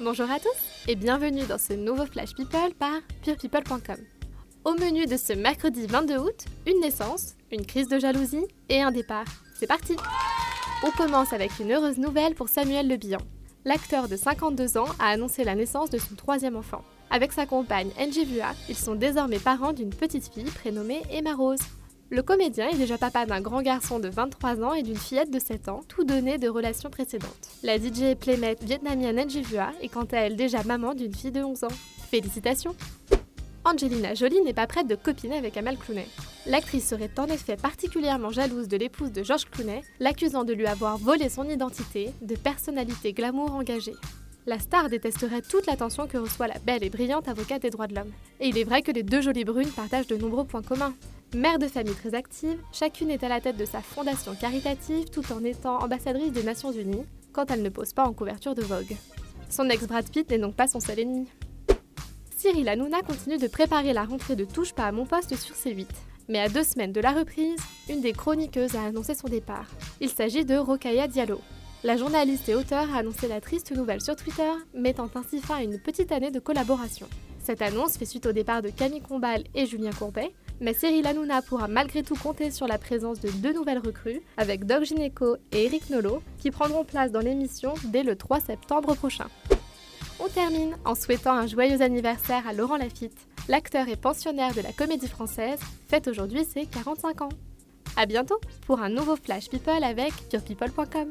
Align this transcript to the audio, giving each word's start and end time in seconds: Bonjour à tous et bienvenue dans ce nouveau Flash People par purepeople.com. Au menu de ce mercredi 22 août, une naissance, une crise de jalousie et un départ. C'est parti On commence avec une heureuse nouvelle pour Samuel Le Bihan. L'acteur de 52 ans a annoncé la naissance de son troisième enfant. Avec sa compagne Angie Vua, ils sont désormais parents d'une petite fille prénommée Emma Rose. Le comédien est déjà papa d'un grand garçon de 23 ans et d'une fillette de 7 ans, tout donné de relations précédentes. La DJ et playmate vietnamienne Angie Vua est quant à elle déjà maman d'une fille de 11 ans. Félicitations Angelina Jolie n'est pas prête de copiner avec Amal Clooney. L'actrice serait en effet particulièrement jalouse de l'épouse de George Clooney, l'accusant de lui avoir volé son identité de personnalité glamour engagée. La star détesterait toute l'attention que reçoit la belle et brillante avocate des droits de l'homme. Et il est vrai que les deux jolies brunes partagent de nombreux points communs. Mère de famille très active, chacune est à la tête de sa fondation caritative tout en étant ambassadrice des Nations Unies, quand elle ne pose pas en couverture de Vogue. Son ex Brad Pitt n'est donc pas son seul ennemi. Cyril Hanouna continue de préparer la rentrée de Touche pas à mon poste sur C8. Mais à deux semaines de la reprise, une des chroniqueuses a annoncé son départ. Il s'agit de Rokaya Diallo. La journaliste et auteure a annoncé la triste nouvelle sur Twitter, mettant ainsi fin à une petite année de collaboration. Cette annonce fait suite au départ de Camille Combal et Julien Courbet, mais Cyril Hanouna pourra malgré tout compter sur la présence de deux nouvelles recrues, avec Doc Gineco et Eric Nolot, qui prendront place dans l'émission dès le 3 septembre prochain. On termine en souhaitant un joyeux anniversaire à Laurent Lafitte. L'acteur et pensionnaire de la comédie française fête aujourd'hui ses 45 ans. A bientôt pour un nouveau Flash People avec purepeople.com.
Bonjour 0.00 0.28
à 0.28 0.40
tous 0.40 0.88
et 0.88 0.96
bienvenue 0.96 1.44
dans 1.44 1.56
ce 1.56 1.72
nouveau 1.72 2.04
Flash 2.04 2.34
People 2.34 2.74
par 2.76 3.00
purepeople.com. 3.22 3.96
Au 4.64 4.72
menu 4.72 5.06
de 5.06 5.16
ce 5.16 5.32
mercredi 5.34 5.86
22 5.86 6.18
août, 6.18 6.46
une 6.66 6.80
naissance, 6.80 7.36
une 7.52 7.64
crise 7.64 7.86
de 7.86 8.00
jalousie 8.00 8.44
et 8.68 8.82
un 8.82 8.90
départ. 8.90 9.24
C'est 9.54 9.68
parti 9.68 9.94
On 10.82 10.90
commence 10.90 11.32
avec 11.32 11.60
une 11.60 11.70
heureuse 11.70 11.98
nouvelle 11.98 12.34
pour 12.34 12.48
Samuel 12.48 12.88
Le 12.88 12.96
Bihan. 12.96 13.20
L'acteur 13.64 14.08
de 14.08 14.16
52 14.16 14.78
ans 14.78 14.88
a 14.98 15.10
annoncé 15.10 15.44
la 15.44 15.54
naissance 15.54 15.90
de 15.90 15.98
son 15.98 16.16
troisième 16.16 16.56
enfant. 16.56 16.82
Avec 17.10 17.32
sa 17.32 17.46
compagne 17.46 17.92
Angie 17.96 18.24
Vua, 18.24 18.50
ils 18.68 18.74
sont 18.74 18.96
désormais 18.96 19.38
parents 19.38 19.72
d'une 19.72 19.94
petite 19.94 20.28
fille 20.34 20.50
prénommée 20.50 21.02
Emma 21.12 21.36
Rose. 21.36 21.60
Le 22.14 22.22
comédien 22.22 22.68
est 22.68 22.76
déjà 22.76 22.96
papa 22.96 23.26
d'un 23.26 23.40
grand 23.40 23.60
garçon 23.60 23.98
de 23.98 24.08
23 24.08 24.62
ans 24.62 24.72
et 24.72 24.84
d'une 24.84 24.96
fillette 24.96 25.32
de 25.32 25.40
7 25.40 25.68
ans, 25.68 25.80
tout 25.88 26.04
donné 26.04 26.38
de 26.38 26.48
relations 26.48 26.88
précédentes. 26.88 27.48
La 27.64 27.76
DJ 27.76 28.02
et 28.02 28.14
playmate 28.14 28.62
vietnamienne 28.62 29.18
Angie 29.18 29.42
Vua 29.42 29.72
est 29.82 29.88
quant 29.88 30.04
à 30.12 30.18
elle 30.18 30.36
déjà 30.36 30.62
maman 30.62 30.94
d'une 30.94 31.12
fille 31.12 31.32
de 31.32 31.42
11 31.42 31.64
ans. 31.64 31.74
Félicitations 32.12 32.76
Angelina 33.64 34.14
Jolie 34.14 34.40
n'est 34.42 34.52
pas 34.52 34.68
prête 34.68 34.86
de 34.86 34.94
copiner 34.94 35.38
avec 35.38 35.56
Amal 35.56 35.76
Clooney. 35.76 36.06
L'actrice 36.46 36.88
serait 36.88 37.10
en 37.18 37.26
effet 37.26 37.56
particulièrement 37.56 38.30
jalouse 38.30 38.68
de 38.68 38.76
l'épouse 38.76 39.10
de 39.10 39.24
George 39.24 39.46
Clooney, 39.50 39.82
l'accusant 39.98 40.44
de 40.44 40.52
lui 40.52 40.68
avoir 40.68 40.98
volé 40.98 41.28
son 41.28 41.48
identité 41.48 42.12
de 42.22 42.36
personnalité 42.36 43.12
glamour 43.12 43.52
engagée. 43.56 43.96
La 44.46 44.60
star 44.60 44.88
détesterait 44.88 45.42
toute 45.42 45.66
l'attention 45.66 46.06
que 46.06 46.18
reçoit 46.18 46.46
la 46.46 46.60
belle 46.60 46.84
et 46.84 46.90
brillante 46.90 47.26
avocate 47.26 47.62
des 47.62 47.70
droits 47.70 47.88
de 47.88 47.96
l'homme. 47.96 48.12
Et 48.38 48.46
il 48.46 48.56
est 48.56 48.62
vrai 48.62 48.82
que 48.82 48.92
les 48.92 49.02
deux 49.02 49.20
jolies 49.20 49.44
brunes 49.44 49.72
partagent 49.72 50.06
de 50.06 50.16
nombreux 50.16 50.44
points 50.44 50.62
communs. 50.62 50.94
Mère 51.34 51.58
de 51.58 51.66
famille 51.66 51.94
très 51.94 52.14
active, 52.14 52.60
chacune 52.72 53.10
est 53.10 53.24
à 53.24 53.28
la 53.28 53.40
tête 53.40 53.56
de 53.56 53.64
sa 53.64 53.80
fondation 53.80 54.36
caritative 54.36 55.10
tout 55.10 55.32
en 55.32 55.42
étant 55.42 55.78
ambassadrice 55.78 56.30
des 56.30 56.44
Nations 56.44 56.70
Unies, 56.70 57.04
quand 57.32 57.50
elle 57.50 57.62
ne 57.62 57.70
pose 57.70 57.92
pas 57.92 58.06
en 58.06 58.12
couverture 58.12 58.54
de 58.54 58.62
Vogue. 58.62 58.96
Son 59.50 59.68
ex 59.68 59.84
Brad 59.88 60.08
Pitt 60.08 60.30
n'est 60.30 60.38
donc 60.38 60.54
pas 60.54 60.68
son 60.68 60.78
seul 60.78 61.00
ennemi. 61.00 61.26
Cyril 62.36 62.68
Hanouna 62.68 63.02
continue 63.02 63.38
de 63.38 63.48
préparer 63.48 63.92
la 63.92 64.04
rentrée 64.04 64.36
de 64.36 64.44
Touche 64.44 64.74
pas 64.74 64.84
à 64.84 64.92
mon 64.92 65.06
poste 65.06 65.34
sur 65.34 65.56
C8. 65.56 65.88
Mais 66.28 66.38
à 66.38 66.48
deux 66.48 66.62
semaines 66.62 66.92
de 66.92 67.00
la 67.00 67.10
reprise, 67.10 67.58
une 67.90 68.00
des 68.00 68.12
chroniqueuses 68.12 68.76
a 68.76 68.84
annoncé 68.84 69.16
son 69.16 69.26
départ. 69.26 69.66
Il 70.00 70.10
s'agit 70.10 70.44
de 70.44 70.54
Rokaya 70.56 71.08
Diallo. 71.08 71.40
La 71.82 71.96
journaliste 71.96 72.48
et 72.48 72.54
auteure 72.54 72.94
a 72.94 72.98
annoncé 72.98 73.26
la 73.26 73.40
triste 73.40 73.72
nouvelle 73.72 74.00
sur 74.00 74.14
Twitter, 74.14 74.52
mettant 74.72 75.10
ainsi 75.16 75.40
fin 75.40 75.56
à 75.56 75.62
une 75.64 75.80
petite 75.80 76.12
année 76.12 76.30
de 76.30 76.38
collaboration. 76.38 77.08
Cette 77.42 77.60
annonce 77.60 77.98
fait 77.98 78.06
suite 78.06 78.24
au 78.24 78.32
départ 78.32 78.62
de 78.62 78.70
Camille 78.70 79.02
Combal 79.02 79.42
et 79.54 79.66
Julien 79.66 79.90
Courbet, 79.90 80.32
mais 80.60 80.74
Cyril 80.74 81.06
Hanouna 81.06 81.42
pourra 81.42 81.68
malgré 81.68 82.02
tout 82.02 82.16
compter 82.16 82.50
sur 82.50 82.66
la 82.66 82.78
présence 82.78 83.20
de 83.20 83.30
deux 83.30 83.52
nouvelles 83.52 83.78
recrues, 83.78 84.22
avec 84.36 84.64
Doc 84.64 84.84
Gineco 84.84 85.36
et 85.52 85.64
Eric 85.64 85.90
Nolot, 85.90 86.22
qui 86.38 86.50
prendront 86.50 86.84
place 86.84 87.12
dans 87.12 87.20
l'émission 87.20 87.74
dès 87.84 88.02
le 88.02 88.16
3 88.16 88.40
septembre 88.40 88.94
prochain. 88.94 89.26
On 90.20 90.28
termine 90.28 90.76
en 90.84 90.94
souhaitant 90.94 91.32
un 91.32 91.46
joyeux 91.46 91.82
anniversaire 91.82 92.46
à 92.46 92.52
Laurent 92.52 92.76
Lafitte. 92.76 93.26
L'acteur 93.48 93.88
et 93.88 93.96
pensionnaire 93.96 94.54
de 94.54 94.62
la 94.62 94.72
comédie 94.72 95.08
française 95.08 95.58
fête 95.88 96.08
aujourd'hui 96.08 96.44
ses 96.44 96.66
45 96.66 97.22
ans. 97.22 97.28
A 97.96 98.06
bientôt 98.06 98.40
pour 98.66 98.80
un 98.80 98.88
nouveau 98.88 99.16
Flash 99.16 99.48
People 99.50 99.84
avec 99.84 100.12
purepeople.com. 100.30 101.08